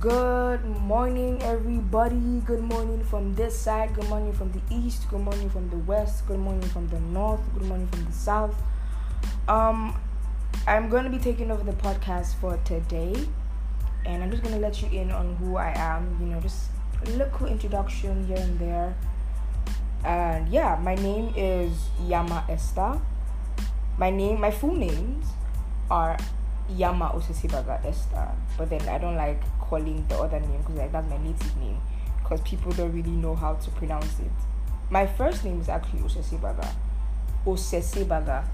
[0.00, 2.40] Good morning, everybody.
[2.46, 3.96] Good morning from this side.
[3.96, 5.10] Good morning from the east.
[5.10, 6.24] Good morning from the west.
[6.28, 7.40] Good morning from the north.
[7.52, 8.54] Good morning from the south.
[9.48, 10.00] Um,
[10.68, 13.12] I'm going to be taking over the podcast for today,
[14.06, 16.16] and I'm just going to let you in on who I am.
[16.20, 16.66] You know, just
[17.04, 18.96] a little introduction here and there.
[20.04, 21.72] And yeah, my name is
[22.06, 23.00] Iyamah Esther.
[23.98, 25.26] My name, my full names
[25.90, 26.16] are
[26.70, 31.08] Iyamah Osisibaga Esther, but then I don't like calling the other name because like that's
[31.08, 31.78] my native name
[32.22, 34.30] because people don't really know how to pronounce it.
[34.90, 36.68] My first name is actually Osisibaga.
[37.46, 38.44] Osesibaga.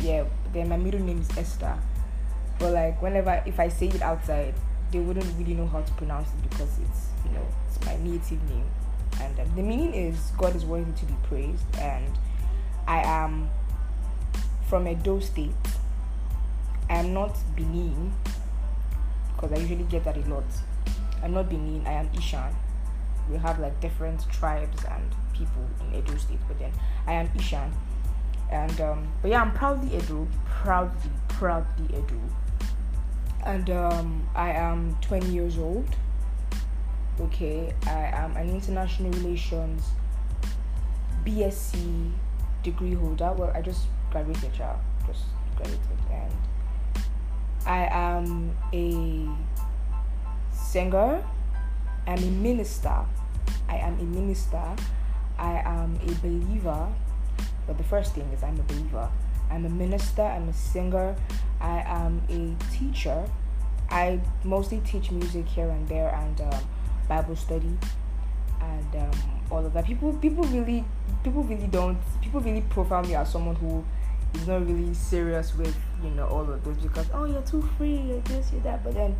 [0.00, 1.78] Yeah, then my middle name is Esther.
[2.58, 4.54] But like whenever if I say it outside,
[4.90, 8.42] they wouldn't really know how to pronounce it because it's you know it's my native
[8.48, 8.66] name,
[9.20, 12.06] and um, the meaning is God is worthy to be praised, and
[12.86, 13.50] I am
[14.68, 15.52] from a Edo State
[16.88, 18.12] am not Benin
[19.34, 20.44] because I usually get that a lot.
[21.22, 22.54] I'm not Benin, I am Ishan.
[23.30, 26.72] We have like different tribes and people in Edo State, but then
[27.06, 27.72] I am Ishan.
[28.50, 32.20] And um, but yeah, I'm proudly Edo, proudly, proudly Edo.
[33.44, 35.88] And um, I am 20 years old.
[37.20, 39.84] Okay, I am an international relations
[41.24, 42.10] BSc
[42.62, 43.32] degree holder.
[43.32, 44.78] Well, I just graduated, child.
[45.06, 45.24] Just
[45.56, 46.53] graduated, and I
[48.24, 49.28] am a
[50.54, 51.24] singer.
[52.06, 53.04] I'm a minister.
[53.68, 54.62] I am a minister.
[55.38, 56.88] I am a believer.
[57.66, 59.08] But the first thing is, I'm a believer.
[59.50, 60.22] I'm a minister.
[60.22, 61.16] I'm a singer.
[61.60, 63.28] I am a teacher.
[63.90, 66.60] I mostly teach music here and there and um,
[67.08, 67.76] Bible study
[68.60, 69.20] and um,
[69.50, 69.84] all of that.
[69.84, 70.84] People, people really,
[71.22, 71.98] people really don't.
[72.22, 73.84] People really profile me as someone who
[74.34, 77.96] is not really serious with you know all of those because oh you're too free
[77.96, 78.84] you're this you're that.
[78.84, 79.16] But then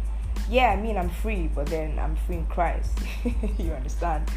[0.51, 2.93] yeah i mean i'm free but then i'm free in christ.
[3.59, 4.29] You understand?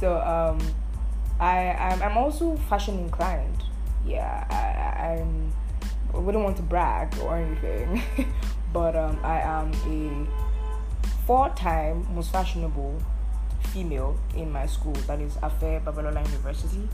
[0.00, 0.60] So um
[1.40, 3.62] i i'm, I'm also fashion inclined.
[4.04, 5.52] Yeah I, i'm
[6.14, 8.02] i wouldn't want to brag or anything.
[8.72, 10.26] But um i am a
[11.26, 13.00] four-time most fashionable
[13.72, 14.92] female in my school.
[15.06, 16.88] That is Afe Babalola University.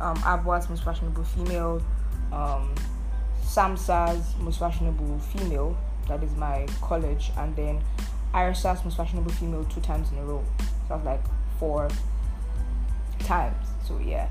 [0.00, 1.82] Um Abwa's most fashionable female
[2.32, 2.74] um,
[3.42, 5.76] SAMHSA's most fashionable female,
[6.08, 7.82] that is my college, and then
[8.34, 10.44] IRSA's most fashionable female two times in a row.
[10.88, 11.22] So was like
[11.58, 11.88] four
[13.20, 13.66] times.
[13.86, 14.28] So yeah,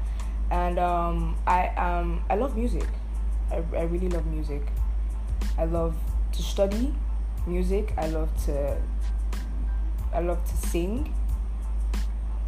[0.52, 2.88] and um, I um I love music.
[3.52, 4.62] I, I really love music.
[5.58, 5.96] I love
[6.34, 6.94] to study
[7.48, 7.94] music.
[7.98, 8.78] I love to
[10.14, 11.14] I love to sing.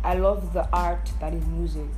[0.03, 1.89] I love the art that is music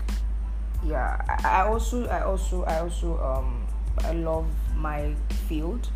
[0.85, 3.65] yeah I, I also i also i also um
[4.05, 5.13] i love my
[5.47, 5.89] field.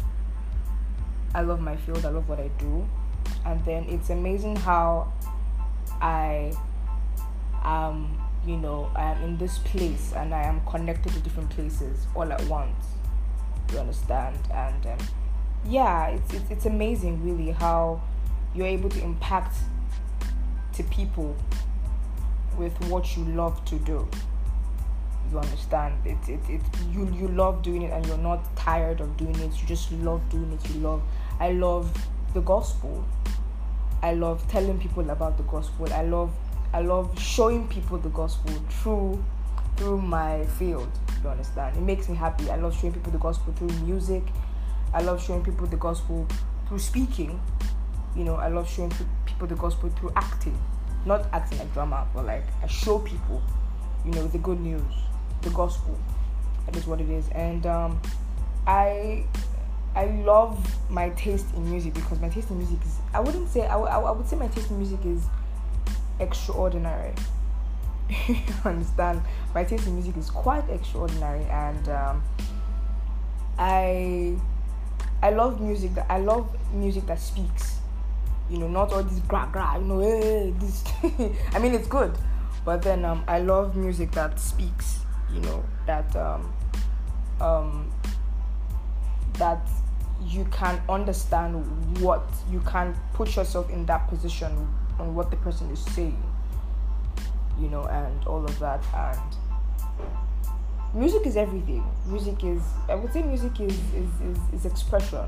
[1.34, 2.88] I love my field i love what i do.
[3.46, 5.12] And then it's amazing how
[6.02, 6.54] i
[7.64, 12.06] um you know i am in this place and i am connected to different places
[12.16, 12.86] all at once.
[13.72, 14.38] You understand?
[14.54, 14.98] And um,
[15.66, 18.02] yeah it's, it's it's amazing really how
[18.54, 19.56] you're able to impact
[20.74, 21.36] to people
[22.58, 24.08] with what you love to do
[25.34, 25.96] you understand.
[26.06, 26.62] It,
[26.92, 29.60] you you love doing it and you're not tired of doing it.
[29.60, 30.70] You just love doing it.
[30.70, 31.02] You love
[31.40, 31.92] i love
[32.34, 33.04] the gospel.
[34.02, 35.92] I love telling people about the gospel.
[35.92, 36.32] I love
[36.74, 39.24] i love showing people the gospel through
[39.76, 40.90] through my field.
[41.24, 41.78] You understand?
[41.78, 42.50] It makes me happy.
[42.52, 44.24] I love showing people the gospel through music.
[44.94, 46.28] I love showing people the gospel
[46.68, 47.42] through speaking.
[48.16, 48.94] You know i love showing
[49.26, 50.58] people the gospel through acting.
[51.06, 53.42] Not acting like drama but like i show people
[54.06, 54.94] you know the good news
[55.44, 55.98] the gospel.
[56.66, 57.28] That is what it is.
[57.30, 58.02] And um,
[58.66, 59.26] I
[59.96, 60.58] I love
[60.90, 64.12] my taste in music because my taste in music is I wouldn't say I, I
[64.12, 65.26] would say my taste in music is
[66.20, 67.14] extraordinary.
[68.28, 69.22] you understand?
[69.54, 72.24] My taste in music is quite extraordinary, and um,
[73.58, 74.36] I
[75.22, 77.78] I love music that I love music that speaks.
[78.50, 79.78] You know, not all this gra gra.
[79.80, 80.84] You know, hey, this.
[81.54, 82.18] I mean, it's good,
[82.66, 85.03] but then um, I love music that speaks
[85.34, 86.54] you know that um,
[87.42, 87.92] um,
[89.34, 89.68] that
[90.26, 94.52] you can understand what you can put yourself in that position
[95.00, 96.22] on what the person is saying
[97.60, 98.84] you know and all of that.
[98.94, 99.20] And
[100.94, 101.84] music is everything.
[102.08, 105.26] Music is i would say music is is, is, is expression.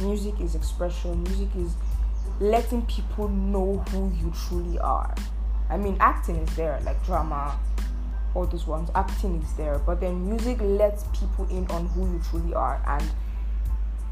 [0.00, 1.22] Music is expression.
[1.24, 1.74] Music is
[2.40, 5.14] letting people know who you truly are.
[5.70, 7.58] I mean acting is there like drama
[8.34, 8.90] all those ones.
[8.94, 12.82] Acting is there, but then music lets people in on who you truly are.
[12.86, 13.10] And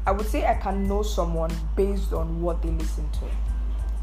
[0.05, 3.25] I would say I can know someone based on what they listen to.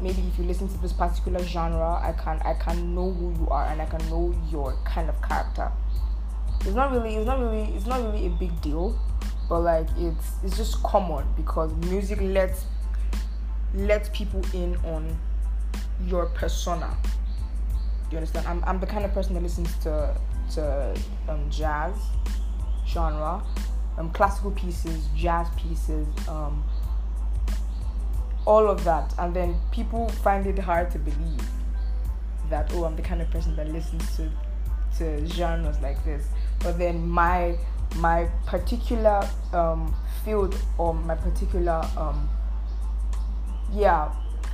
[0.01, 3.47] maybe if you listen to this particular genre, I can I can know who you
[3.49, 5.71] are and I can know your kind of character.
[6.61, 8.99] It's not really it's not really it's not really a big deal,
[9.47, 12.65] but like it's it's just common because music lets
[13.73, 15.17] lets people in on
[16.05, 16.95] your persona.
[18.09, 18.47] Do you understand?
[18.47, 20.15] I'm I'm the kind of person that listens to
[20.53, 20.95] to
[21.27, 21.95] um, jazz
[22.87, 23.41] genre,
[23.97, 26.63] um, classical pieces, jazz pieces, um,
[28.45, 31.41] all of that, and then people find it hard to believe
[32.49, 34.29] that oh, I'm the kind of person that listens to
[34.97, 36.27] to genres like this.
[36.59, 37.57] But then my
[37.95, 42.29] my particular um, field or my particular um,
[43.73, 44.11] yeah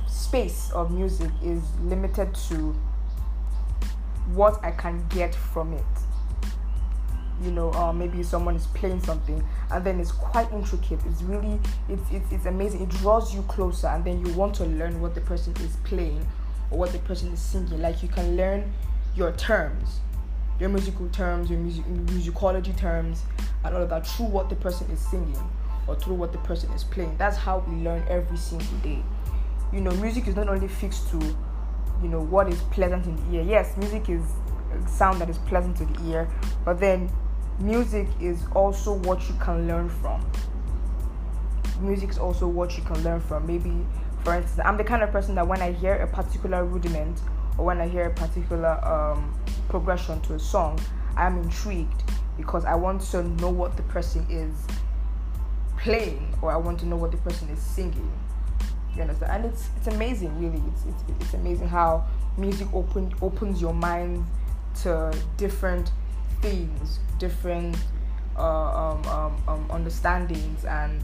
[0.08, 2.74] space of music is limited to
[4.34, 5.84] what I can get from it.
[7.42, 11.00] You know, uh, maybe someone is playing something and then it's quite intricate.
[11.06, 11.58] It's really,
[11.88, 12.82] it's, it's, it's amazing.
[12.82, 16.24] It draws you closer and then you want to learn what the person is playing
[16.70, 17.80] or what the person is singing.
[17.80, 18.72] Like you can learn
[19.16, 20.00] your terms,
[20.60, 23.22] your musical terms, your music, musicology terms,
[23.64, 25.38] and all of that through what the person is singing
[25.86, 27.16] or through what the person is playing.
[27.18, 29.02] That's how we learn every single day.
[29.72, 31.36] You know, music is not only fixed to
[32.02, 33.42] you know what is pleasant in the ear.
[33.42, 34.22] Yes music is
[34.86, 36.28] sound that is pleasant to the ear
[36.64, 37.10] but then
[37.60, 40.24] music is also what you can learn from.
[41.80, 43.46] Music is also what you can learn from.
[43.46, 43.72] Maybe
[44.24, 47.20] for instance i'm the kind of person that when i hear a particular rudiment
[47.58, 49.34] or when i hear a particular um,
[49.68, 50.78] progression to a song
[51.16, 52.02] i'm intrigued
[52.36, 54.54] because i want to know what the person is
[55.76, 58.10] playing or i want to know what the person is singing
[58.96, 59.32] you understand?
[59.32, 60.62] And it's it's amazing, really.
[60.72, 62.04] It's it's, it's amazing how
[62.36, 64.24] music open opens your mind
[64.82, 65.90] to different
[66.40, 67.76] things, different
[68.36, 71.02] uh, um, um, um, understandings, and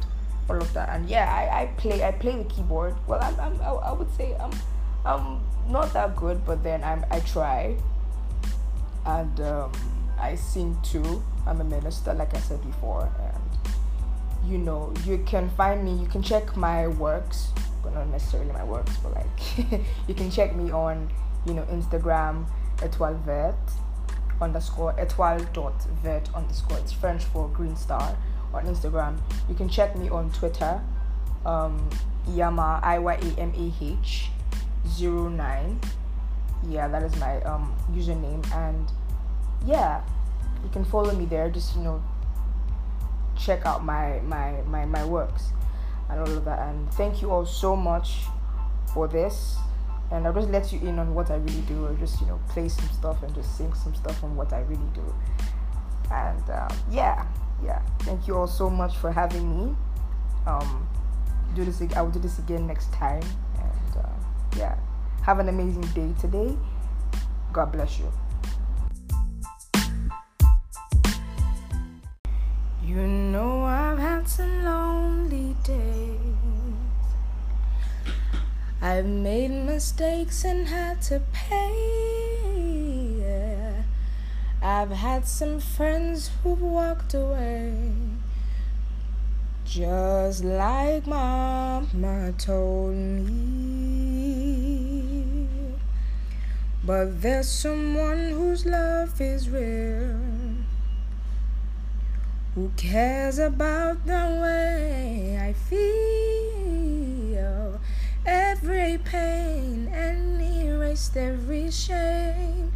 [0.48, 0.88] all of that.
[0.90, 2.96] And yeah, I, I play I play the keyboard.
[3.06, 4.52] Well, I'm, I'm I, would say I'm
[5.04, 7.76] I'm not that good, but then I'm I try.
[9.06, 9.72] And um,
[10.18, 11.22] I sing too.
[11.46, 15.94] I'm a minister, like I said before, and you know you can find me.
[15.94, 17.48] You can check my works
[17.82, 18.96] but not necessarily my works.
[18.98, 21.10] But like, you can check me on,
[21.46, 22.46] you know, Instagram,
[22.82, 23.56] Etoile Vert
[24.40, 26.78] underscore Etoile dot Vert underscore.
[26.78, 28.16] It's French for green star
[28.54, 29.18] on Instagram.
[29.48, 30.80] You can check me on Twitter,
[31.44, 31.88] um,
[32.28, 34.30] Iyamah I Y A M A H
[34.86, 35.80] zero nine.
[36.68, 38.90] Yeah, that is my um username, and
[39.66, 40.02] yeah,
[40.62, 41.50] you can follow me there.
[41.50, 42.02] Just you know,
[43.36, 45.52] check out my my my my works
[46.10, 46.58] and all of that.
[46.68, 48.20] And thank you all so much
[48.92, 49.56] for this.
[50.10, 52.40] And I'll just let you in on what I really do, or just you know
[52.48, 55.14] play some stuff and just sing some stuff on what I really do.
[56.10, 57.26] And um, yeah,
[57.62, 57.82] yeah.
[58.00, 59.76] Thank you all so much for having me.
[60.46, 60.88] Um,
[61.54, 61.82] do this.
[61.94, 63.22] I will do this again next time.
[63.58, 64.08] And uh,
[64.56, 64.76] yeah,
[65.22, 66.56] have an amazing day today.
[67.52, 68.10] God bless you.
[72.82, 75.07] You know I've had some lonely
[75.68, 76.18] days.
[78.80, 83.18] I've made mistakes and had to pay.
[83.20, 83.82] Yeah.
[84.62, 87.92] I've had some friends who've walked away.
[89.66, 94.38] Just like mama told me.
[96.82, 100.37] But there's someone whose love is real
[102.54, 105.88] who cares about the way I feel?
[108.26, 112.72] Every pain and erased every shame.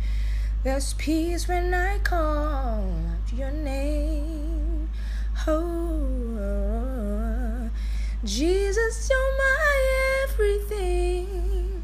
[0.63, 4.89] There's peace when I call out your name.
[5.47, 6.73] Oh,
[8.25, 11.83] Jesus, you're my everything.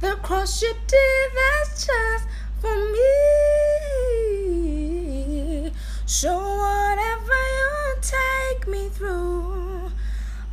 [0.00, 2.26] The cross you did, that's just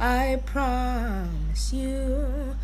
[0.10, 2.56] I promise you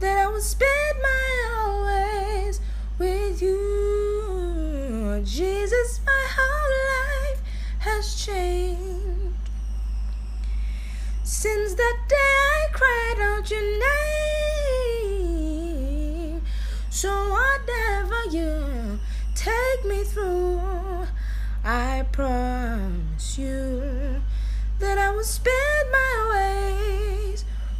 [0.00, 2.60] that I will spend my always
[2.98, 5.22] with you.
[5.24, 7.40] Jesus, my whole life
[7.78, 9.38] has changed.
[11.22, 13.62] Since that day I cried out your
[16.34, 16.42] name.
[16.90, 18.98] So, whatever you
[19.36, 21.06] take me through,
[21.64, 24.20] I promise you
[24.80, 26.47] that I will spend my ways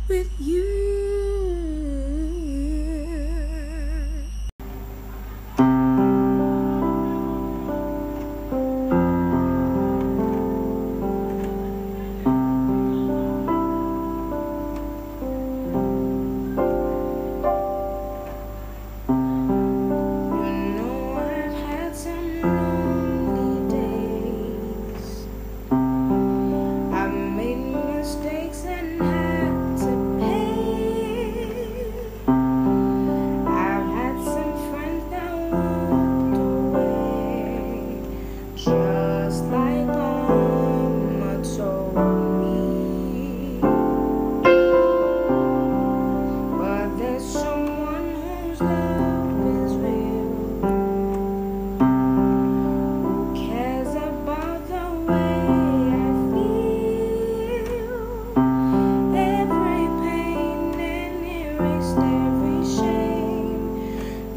[0.09, 0.78] with you.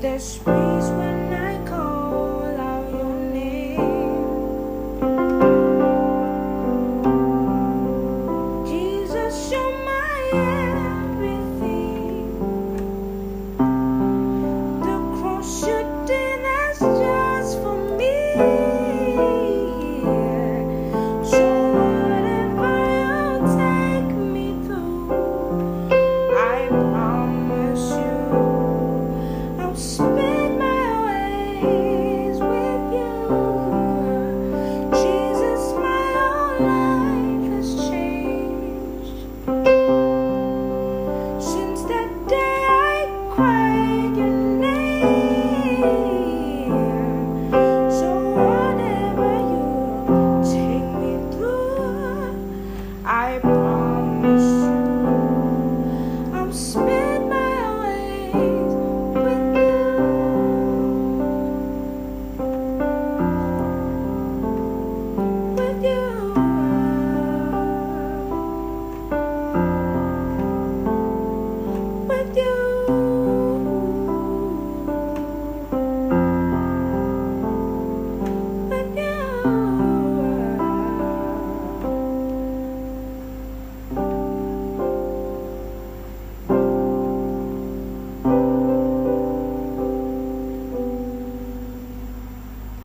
[0.02, 1.21] There's space when